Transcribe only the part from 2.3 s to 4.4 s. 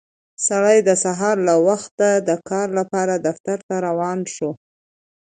کار لپاره دفتر ته روان